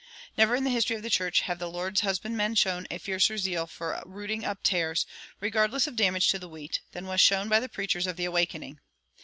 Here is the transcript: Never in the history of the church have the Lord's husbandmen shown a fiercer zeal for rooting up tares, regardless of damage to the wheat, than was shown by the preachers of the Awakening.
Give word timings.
Never 0.35 0.55
in 0.55 0.63
the 0.63 0.71
history 0.71 0.95
of 0.95 1.03
the 1.03 1.11
church 1.11 1.41
have 1.41 1.59
the 1.59 1.69
Lord's 1.69 2.01
husbandmen 2.01 2.55
shown 2.55 2.87
a 2.89 2.97
fiercer 2.97 3.37
zeal 3.37 3.67
for 3.67 4.01
rooting 4.03 4.43
up 4.43 4.63
tares, 4.63 5.05
regardless 5.39 5.85
of 5.85 5.95
damage 5.95 6.29
to 6.29 6.39
the 6.39 6.49
wheat, 6.49 6.79
than 6.91 7.05
was 7.05 7.21
shown 7.21 7.47
by 7.47 7.59
the 7.59 7.69
preachers 7.69 8.07
of 8.07 8.15
the 8.15 8.25
Awakening. 8.25 8.79